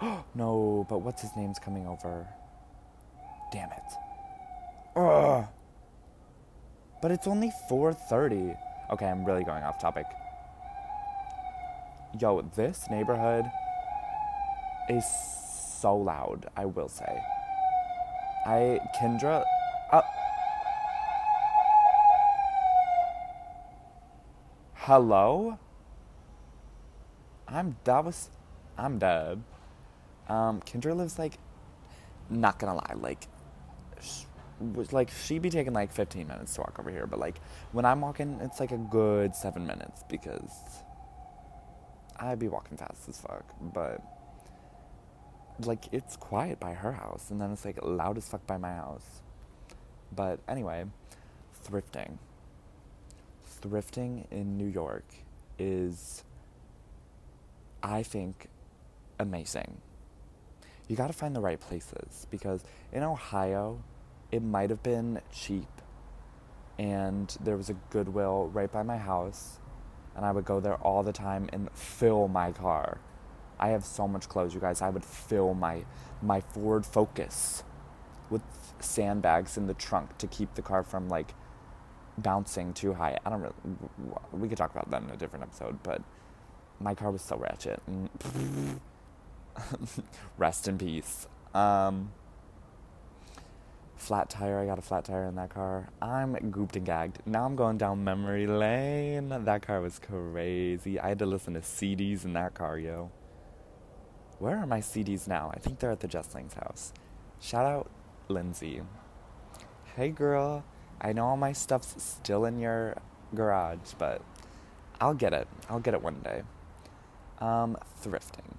[0.34, 2.26] no, but what's his name's coming over?
[3.52, 3.92] Damn it.
[4.96, 5.46] Ugh.
[7.00, 8.56] But it's only 4:30.
[8.90, 10.06] Okay, I'm really going off topic.
[12.18, 13.44] Yo, this neighborhood
[14.88, 15.04] is
[15.80, 17.20] so loud, I will say.
[18.46, 19.44] I Kendra
[19.92, 20.02] uh,
[24.74, 25.58] Hello?
[27.48, 28.30] I'm that was
[28.76, 29.42] I'm dead.
[30.28, 31.38] Um, Kendra lives like
[32.30, 33.26] not gonna lie, like
[34.60, 37.40] was like she'd be taking like 15 minutes to walk over here, but like
[37.72, 40.52] when I'm walking, it's like a good seven minutes because
[42.16, 43.44] I'd be walking fast as fuck.
[43.60, 44.02] But
[45.60, 48.74] like it's quiet by her house, and then it's like loud as fuck by my
[48.74, 49.22] house.
[50.14, 50.84] But anyway,
[51.64, 52.18] thrifting.
[53.62, 55.04] Thrifting in New York
[55.58, 56.22] is,
[57.82, 58.48] I think,
[59.18, 59.80] amazing.
[60.88, 63.82] You gotta find the right places because in Ohio,
[64.32, 65.68] it might have been cheap
[66.78, 69.58] and there was a Goodwill right by my house
[70.16, 73.00] and I would go there all the time and fill my car.
[73.58, 74.82] I have so much clothes, you guys.
[74.82, 75.84] I would fill my
[76.22, 77.62] my Ford Focus
[78.30, 78.42] with
[78.80, 81.34] sandbags in the trunk to keep the car from like
[82.16, 83.18] bouncing too high.
[83.24, 83.54] I don't really.
[84.32, 86.02] We could talk about that in a different episode, but
[86.80, 87.82] my car was so ratchet.
[90.38, 91.26] Rest in peace.
[91.54, 92.12] Um,
[93.96, 94.60] flat tire.
[94.60, 95.88] I got a flat tire in that car.
[96.00, 97.18] I'm gooped and gagged.
[97.26, 99.28] Now I'm going down memory lane.
[99.28, 101.00] That car was crazy.
[101.00, 103.10] I had to listen to CDs in that car, yo.
[104.38, 105.50] Where are my CDs now?
[105.52, 106.92] I think they're at the Jessling's house.
[107.40, 107.90] Shout out
[108.28, 108.82] Lindsay.
[109.96, 110.64] Hey girl,
[111.00, 112.96] I know all my stuff's still in your
[113.34, 114.22] garage, but
[115.00, 115.48] I'll get it.
[115.68, 116.42] I'll get it one day.
[117.40, 118.56] Um, thrifting.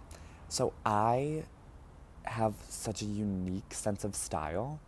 [0.47, 1.43] So I
[2.23, 4.79] have such a unique sense of style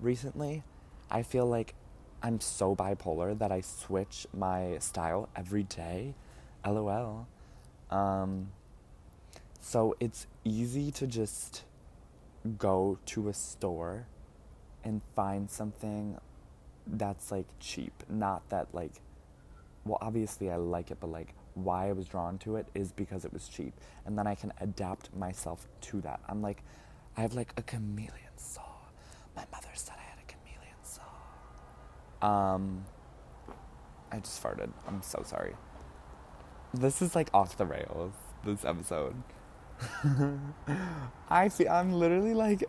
[0.00, 0.62] recently.
[1.10, 1.74] I feel like
[2.22, 6.14] I'm so bipolar that I switch my style every day.
[6.64, 7.26] LOL.
[7.90, 8.52] Um,
[9.60, 11.64] so it's easy to just
[12.58, 14.06] go to a store
[14.84, 16.18] and find something
[16.86, 17.92] that's like cheap.
[18.08, 18.92] Not that like,
[19.84, 23.24] well, obviously I like it, but like why I was drawn to it is because
[23.24, 23.74] it was cheap.
[24.06, 26.20] And then I can adapt myself to that.
[26.28, 26.62] I'm like,
[27.16, 28.62] I have like a chameleon saw.
[29.36, 32.26] My mother said I had a chameleon saw.
[32.26, 32.84] Um,
[34.12, 34.70] I just farted.
[34.86, 35.54] I'm so sorry.
[36.72, 38.12] This is like off the rails,
[38.44, 39.14] this episode.
[41.28, 42.64] I feel I'm literally like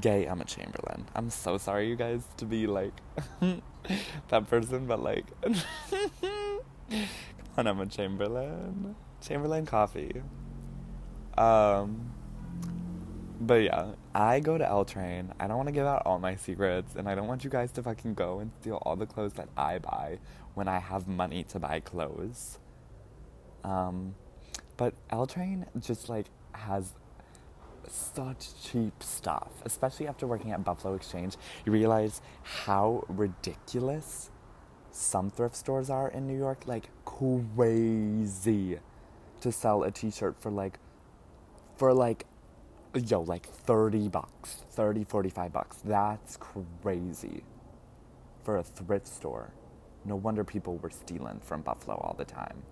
[0.00, 1.06] gay Emma Chamberlain.
[1.14, 2.92] I'm so sorry, you guys, to be like
[4.28, 5.24] that person, but like,
[7.56, 10.22] on, Emma Chamberlain, Chamberlain coffee.
[11.36, 12.12] Um,
[13.40, 15.32] but yeah, I go to L Train.
[15.40, 17.72] I don't want to give out all my secrets, and I don't want you guys
[17.72, 20.18] to fucking go and steal all the clothes that I buy
[20.54, 22.58] when I have money to buy clothes.
[23.64, 24.14] Um,
[24.76, 26.94] but L Train just like has
[27.88, 31.36] such cheap stuff, especially after working at Buffalo Exchange.
[31.64, 34.30] You realize how ridiculous
[34.92, 36.66] some thrift stores are in New York.
[36.66, 38.78] Like crazy
[39.40, 40.78] to sell a T-shirt for like
[41.76, 42.26] for like
[43.06, 47.44] yo like 30 bucks 30 45 bucks that's crazy
[48.42, 49.52] for a thrift store
[50.04, 52.64] no wonder people were stealing from buffalo all the time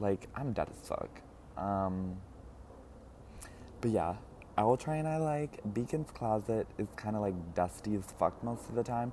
[0.00, 1.10] like, I'm dead as fuck.
[1.56, 2.16] Um,
[3.80, 4.14] but yeah,
[4.56, 5.60] L Train I like.
[5.74, 9.12] Beacon's Closet is kind of like dusty as fuck most of the time.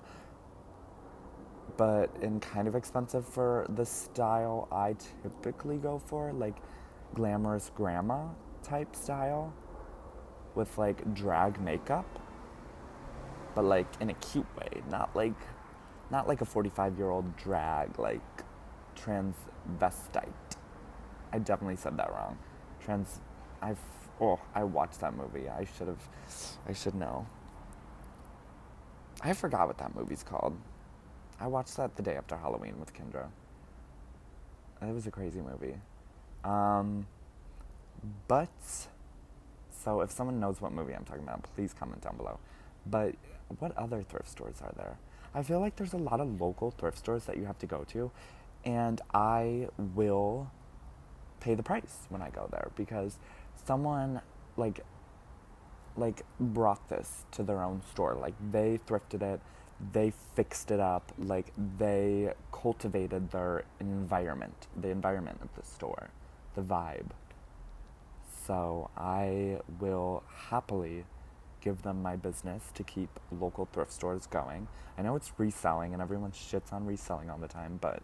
[1.78, 6.56] But and kind of expensive for the style I typically go for, like
[7.14, 8.28] glamorous grandma
[8.64, 9.54] type style
[10.56, 12.08] with like drag makeup.
[13.54, 15.36] But like in a cute way, not like
[16.12, 18.22] not like a 45 year old drag, like
[18.96, 20.56] transvestite.
[21.34, 22.38] I definitely said that wrong.
[22.80, 23.22] Trans.
[23.62, 23.80] I've.
[24.22, 25.50] Oh, I watched that movie.
[25.50, 26.08] I should have.
[26.68, 27.28] I should know.
[29.22, 30.58] I forgot what that movie's called.
[31.40, 33.28] I watched that the day after Halloween with Kendra.
[34.82, 35.76] It was a crazy movie.
[36.44, 37.08] Um,
[38.28, 38.50] but,
[39.72, 42.40] so if someone knows what movie I'm talking about, please comment down below.
[42.86, 43.16] But
[43.60, 44.98] what other thrift stores are there?
[45.34, 47.84] I feel like there's a lot of local thrift stores that you have to go
[47.90, 48.12] to,
[48.64, 50.50] and I will
[51.40, 53.20] pay the price when I go there because
[53.66, 54.22] someone
[54.58, 54.80] like
[55.98, 58.16] like brought this to their own store.
[58.16, 59.42] Like they thrifted it,
[59.94, 66.10] they fixed it up, like they cultivated their environment, the environment of the store,
[66.56, 67.12] the vibe.
[68.46, 71.06] So I will happily
[71.62, 74.68] give them my business to keep local thrift stores going.
[74.98, 78.04] I know it's reselling and everyone shits on reselling all the time, but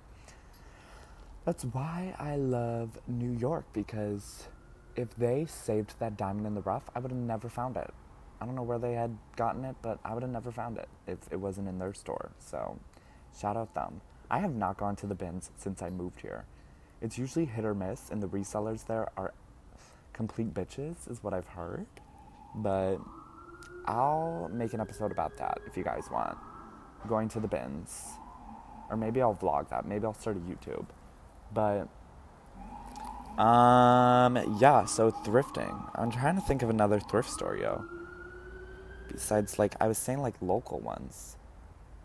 [1.46, 4.48] that's why I love New York because
[4.96, 7.94] if they saved that diamond in the rough, I would have never found it.
[8.42, 10.90] I don't know where they had gotten it, but I would have never found it
[11.06, 12.32] if it wasn't in their store.
[12.40, 12.80] So,
[13.40, 14.02] shout out them.
[14.32, 16.46] I have not gone to the bins since I moved here.
[17.02, 19.34] It's usually hit or miss, and the resellers there are
[20.14, 21.86] complete bitches, is what I've heard.
[22.56, 22.98] But
[23.86, 26.38] I'll make an episode about that if you guys want.
[27.08, 28.06] Going to the bins.
[28.90, 29.86] Or maybe I'll vlog that.
[29.86, 30.86] Maybe I'll start a YouTube.
[31.54, 31.88] But
[33.42, 35.90] um yeah, so thrifting.
[35.96, 37.86] I'm trying to think of another thrift store, yo.
[39.13, 41.38] Besides like I was saying like local ones.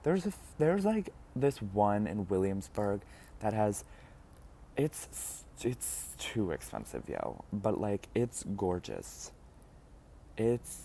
[0.03, 3.01] There's a there's like this one in Williamsburg
[3.41, 3.85] that has
[4.77, 9.33] it's it's too expensive, yo, but like it's gorgeous.
[10.37, 10.83] It's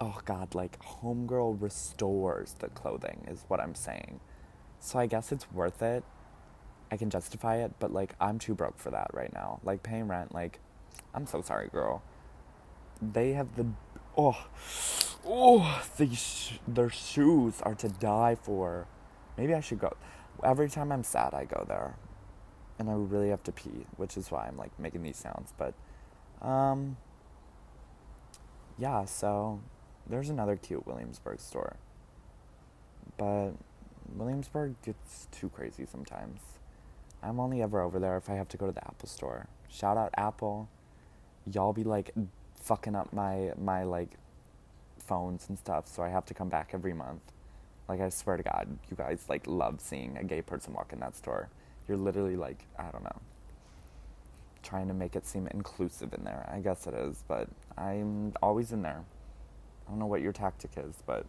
[0.00, 4.20] oh god, like Homegirl restores the clothing is what I'm saying.
[4.80, 6.04] So I guess it's worth it.
[6.90, 9.60] I can justify it, but like I'm too broke for that right now.
[9.64, 10.58] Like paying rent, like
[11.14, 12.02] I'm so sorry, girl.
[13.00, 13.66] They have the
[14.16, 14.46] oh
[15.26, 18.86] oh these their shoes are to die for.
[19.36, 19.96] Maybe I should go.
[20.42, 21.96] Every time I'm sad, I go there,
[22.78, 25.52] and I really have to pee, which is why I'm like making these sounds.
[25.56, 25.74] But
[26.46, 26.96] um,
[28.78, 29.04] yeah.
[29.04, 29.60] So
[30.06, 31.76] there's another cute Williamsburg store.
[33.16, 33.52] But
[34.14, 36.40] Williamsburg gets too crazy sometimes.
[37.22, 39.48] I'm only ever over there if I have to go to the Apple store.
[39.68, 40.68] Shout out Apple.
[41.50, 42.12] Y'all be like
[42.54, 44.16] fucking up my my like
[45.06, 47.22] phones and stuff, so I have to come back every month.
[47.88, 51.00] Like I swear to God, you guys like love seeing a gay person walk in
[51.00, 51.48] that store.
[51.86, 53.20] You're literally like, I don't know,
[54.62, 56.48] trying to make it seem inclusive in there.
[56.52, 59.04] I guess it is, but I'm always in there.
[59.86, 61.26] I don't know what your tactic is, but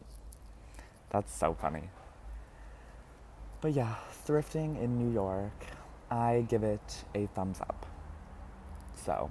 [1.10, 1.90] that's so funny.
[3.62, 5.66] But yeah, thrifting in New York,
[6.10, 7.86] I give it a thumbs up.
[9.06, 9.30] So,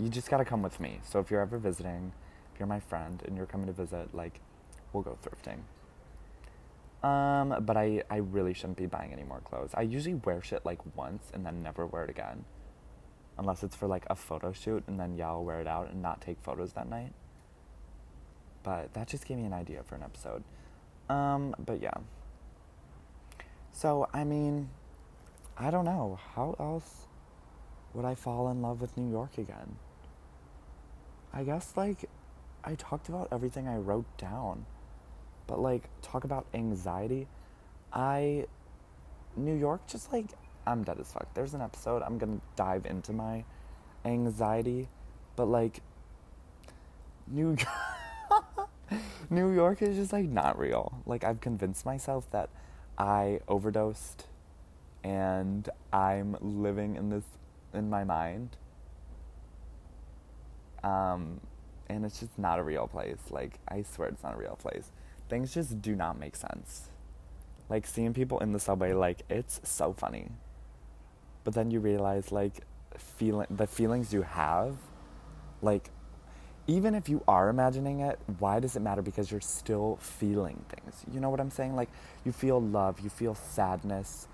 [0.00, 1.00] you just gotta come with me.
[1.04, 2.12] So, if you're ever visiting,
[2.58, 4.40] you're my friend and you're coming to visit, like,
[4.92, 5.60] we'll go thrifting.
[7.06, 9.70] Um, but I, I really shouldn't be buying any more clothes.
[9.74, 12.46] I usually wear shit like once and then never wear it again.
[13.36, 16.00] Unless it's for like a photo shoot and then yeah, I'll wear it out and
[16.00, 17.12] not take photos that night.
[18.62, 20.44] But that just gave me an idea for an episode.
[21.10, 21.92] Um, but yeah.
[23.72, 24.70] So, I mean,
[25.58, 26.18] I don't know.
[26.34, 27.06] How else
[27.92, 29.76] would I fall in love with New York again?
[31.34, 32.08] I guess, like,
[32.64, 34.66] I talked about everything I wrote down.
[35.46, 37.26] But, like, talk about anxiety.
[37.92, 38.46] I.
[39.36, 40.26] New York, just like,
[40.66, 41.32] I'm dead as fuck.
[41.34, 43.44] There's an episode I'm gonna dive into my
[44.04, 44.88] anxiety.
[45.36, 45.80] But, like,
[47.26, 48.68] New York.
[49.30, 51.02] New York is just like not real.
[51.06, 52.50] Like I've convinced myself that
[52.98, 54.26] I overdosed
[55.02, 57.24] and I'm living in this
[57.72, 58.56] in my mind.
[60.82, 61.40] Um
[61.88, 63.18] and it's just not a real place.
[63.30, 64.90] Like I swear it's not a real place.
[65.28, 66.88] Things just do not make sense.
[67.68, 70.28] Like seeing people in the subway like it's so funny.
[71.44, 72.60] But then you realize like
[72.96, 74.76] feeling the feelings you have
[75.62, 75.90] like
[76.66, 79.02] even if you are imagining it, why does it matter?
[79.02, 81.04] Because you're still feeling things.
[81.12, 81.76] You know what I'm saying?
[81.76, 81.90] Like,
[82.24, 84.28] you feel love, you feel sadness,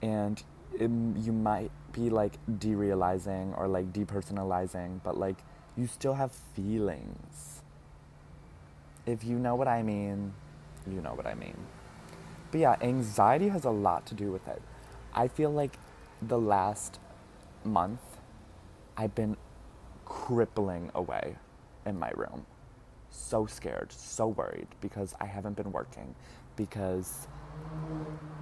[0.00, 0.40] and
[0.74, 5.38] it, you might be like derealizing or like depersonalizing, but like,
[5.76, 7.62] you still have feelings.
[9.06, 10.32] If you know what I mean,
[10.90, 11.56] you know what I mean.
[12.50, 14.62] But yeah, anxiety has a lot to do with it.
[15.12, 15.78] I feel like
[16.22, 17.00] the last
[17.64, 18.00] month,
[18.96, 19.36] I've been
[20.04, 21.36] crippling away
[21.84, 22.46] in my room.
[23.10, 26.14] So scared, so worried because I haven't been working,
[26.56, 27.26] because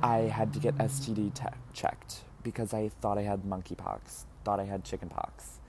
[0.03, 4.65] I had to get STD te- checked, because I thought I had monkeypox, thought I
[4.65, 5.61] had chickenpox,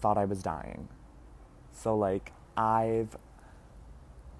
[0.00, 0.88] thought I was dying.
[1.72, 3.16] So, like, I've.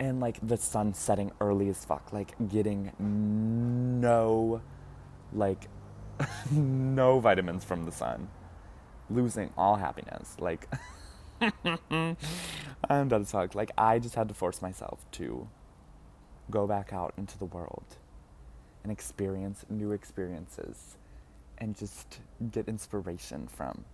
[0.00, 2.92] And, like, the sun setting early as fuck, like, getting
[4.00, 4.62] no,
[5.32, 5.66] like,
[6.52, 8.28] no vitamins from the sun
[9.10, 10.36] losing all happiness.
[10.38, 10.68] Like,
[11.40, 12.16] I'm
[12.88, 13.54] I'm as fuck.
[13.54, 15.48] Like, I just had to force myself to
[16.50, 17.96] go back out into the world
[18.82, 20.96] and experience new experiences
[21.58, 23.84] and just get inspiration from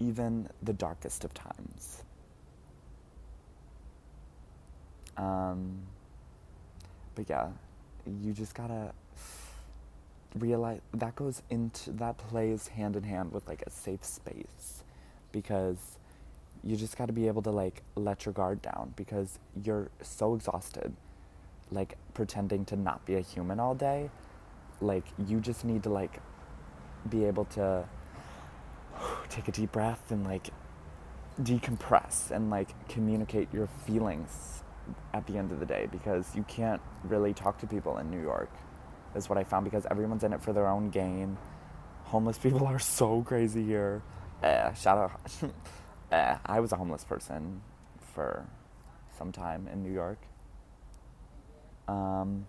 [0.00, 2.02] even the darkest of times.
[5.16, 5.78] Um,
[7.14, 7.48] but yeah,
[8.22, 8.92] you just gotta
[10.34, 14.82] realize that goes into that plays hand in hand with like a safe space
[15.30, 15.98] because
[16.64, 20.34] you just got to be able to like let your guard down because you're so
[20.34, 20.92] exhausted
[21.70, 24.10] like pretending to not be a human all day
[24.80, 26.20] like you just need to like
[27.10, 27.84] be able to
[29.28, 30.50] take a deep breath and like
[31.42, 34.62] decompress and like communicate your feelings
[35.12, 38.20] at the end of the day because you can't really talk to people in New
[38.20, 38.50] York
[39.14, 41.36] is what I found because everyone's in it for their own gain.
[42.04, 44.02] Homeless people are so crazy here.
[44.42, 45.52] Eh, shout out.
[46.12, 47.62] eh, I was a homeless person
[48.14, 48.46] for
[49.16, 50.18] some time in New York.
[51.88, 52.46] Um,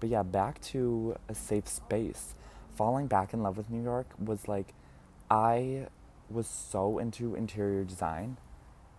[0.00, 2.34] but yeah, back to a safe space.
[2.76, 4.74] Falling back in love with New York was like,
[5.34, 5.88] I
[6.30, 8.36] was so into interior design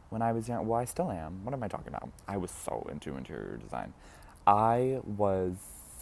[0.10, 0.68] when I was young.
[0.68, 1.46] Well, I still am.
[1.46, 2.10] What am I talking about?
[2.28, 3.94] I was so into interior design.
[4.46, 5.56] I was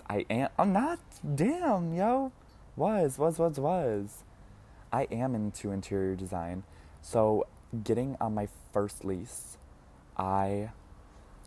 [0.09, 0.49] I am.
[0.57, 0.99] I'm not.
[1.35, 2.31] Damn, yo.
[2.75, 4.23] Was, was, was, was.
[4.91, 6.63] I am into interior design.
[7.01, 7.45] So,
[7.83, 9.57] getting on my first lease,
[10.17, 10.71] I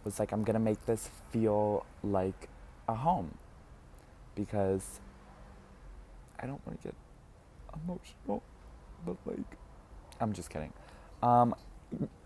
[0.05, 2.49] was like, I'm to make this feel like
[2.89, 3.37] a home.
[4.37, 5.01] Because
[6.39, 6.95] I don't want to get
[7.75, 8.43] emotional,
[9.07, 9.57] but like,
[10.21, 10.73] I'm just kidding.
[11.23, 11.55] Um,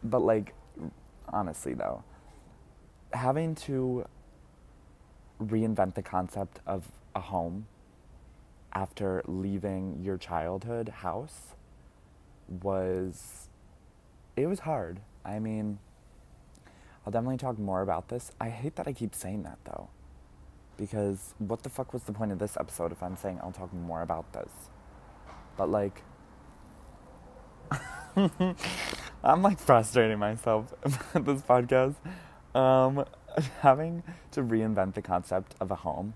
[0.03, 0.55] but like,
[1.29, 2.03] honestly though,
[3.13, 4.07] having to
[5.41, 7.67] reinvent the concept of a home
[8.73, 11.55] after leaving your childhood house
[12.49, 13.49] was
[14.37, 15.01] it was hard.
[15.25, 15.79] I mean,
[17.05, 18.33] I'll definitely talk more about this.
[18.41, 19.89] I hate that I keep saying that though.
[20.77, 23.73] Because what the fuck was the point of this episode if I'm saying I'll talk
[23.73, 24.51] more about this?
[25.57, 26.03] But like
[29.25, 30.73] I'm like frustrating myself
[31.15, 31.95] at this podcast.
[32.55, 33.05] Um
[33.61, 34.03] having
[34.33, 36.15] to reinvent the concept of a home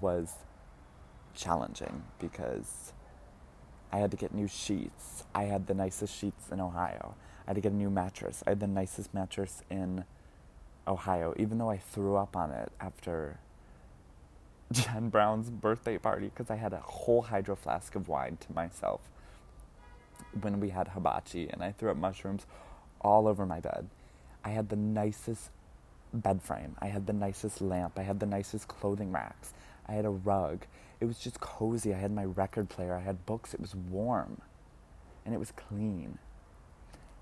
[0.00, 0.34] was
[1.34, 2.92] challenging because
[3.92, 5.24] I had to get new sheets.
[5.34, 7.14] I had the nicest sheets in Ohio.
[7.46, 8.42] I had to get a new mattress.
[8.46, 10.04] I had the nicest mattress in
[10.88, 13.38] Ohio, even though I threw up on it after
[14.72, 19.00] Jen Brown's birthday party because I had a whole hydro flask of wine to myself
[20.40, 22.46] when we had hibachi and I threw up mushrooms
[23.00, 23.88] all over my bed.
[24.44, 25.50] I had the nicest
[26.12, 26.76] bed frame.
[26.80, 27.98] I had the nicest lamp.
[27.98, 29.52] I had the nicest clothing racks.
[29.86, 30.66] I had a rug.
[31.00, 31.94] It was just cozy.
[31.94, 32.94] I had my record player.
[32.94, 33.54] I had books.
[33.54, 34.40] It was warm
[35.24, 36.18] and it was clean.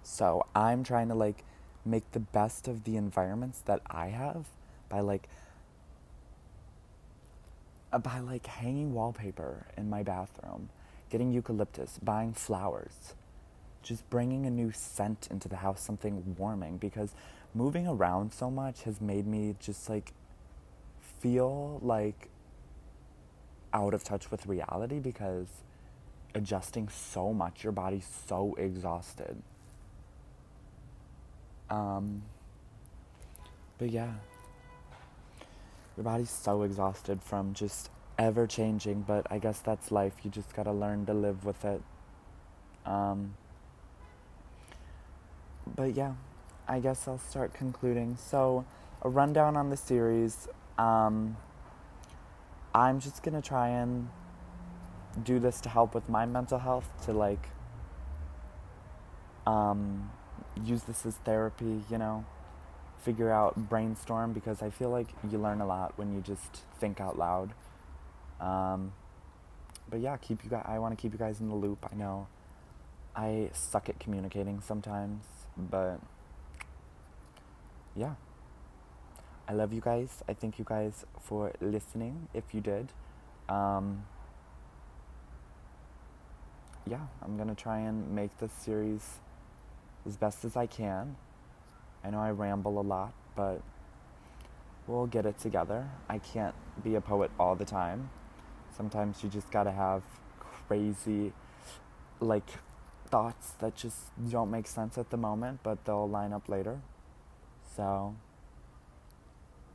[0.03, 1.45] So I'm trying to like
[1.85, 4.47] make the best of the environments that I have
[4.89, 5.29] by like
[8.03, 10.69] by like hanging wallpaper in my bathroom,
[11.11, 13.15] getting eucalyptus, buying flowers,
[13.83, 17.15] just bringing a new scent into the house, something warming because
[17.55, 20.13] moving around so much has made me just like
[21.21, 22.29] feel like
[23.73, 25.49] out of touch with reality because
[26.35, 29.41] adjusting so much, your body's so exhausted.
[31.71, 32.23] Um,
[33.79, 34.13] but yeah,
[35.97, 40.15] your body's so exhausted from just ever changing, but I guess that's life.
[40.23, 41.83] You just gotta learn to live with it.
[42.87, 43.35] Um,
[45.75, 46.15] but yeah,
[46.69, 48.17] I guess I'll start concluding.
[48.17, 48.65] So,
[49.03, 50.49] a rundown on the series.
[50.79, 51.37] Um,
[52.75, 54.09] I'm just gonna try and
[55.23, 57.49] do this to help with my mental health, to like
[59.47, 60.11] um,
[60.65, 62.25] use this as therapy, you know,
[63.03, 67.01] figure out, brainstorm, because I feel like you learn a lot when you just think
[67.01, 67.51] out loud.
[68.45, 68.93] Um,
[69.89, 70.65] but yeah, keep you guys.
[70.67, 71.87] I want to keep you guys in the loop.
[71.91, 72.27] I know
[73.17, 75.25] I suck at communicating sometimes,
[75.57, 75.99] but
[77.97, 78.15] yeah.
[79.47, 80.23] I love you guys.
[80.27, 82.93] I thank you guys for listening if you did.
[83.49, 84.05] Um,
[86.87, 89.19] yeah, I'm going to try and make this series
[90.07, 91.17] as best as I can.
[92.03, 93.61] I know I ramble a lot, but
[94.87, 95.89] we'll get it together.
[96.09, 98.09] I can't be a poet all the time.
[98.77, 100.03] Sometimes you just gotta have
[100.41, 101.33] crazy,
[102.21, 102.49] like,
[103.07, 106.81] thoughts that just don't make sense at the moment, but they'll line up later.
[107.77, 108.17] So,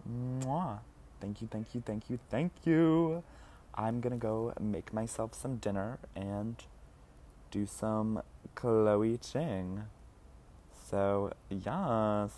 [0.10, 0.80] mwah.
[1.22, 3.24] Thank you, thank you, thank you, thank you.
[3.76, 6.62] I'm gonna go make myself some dinner and
[7.52, 8.22] do some
[8.56, 9.84] Chloe Ting.
[10.90, 12.32] So, yes.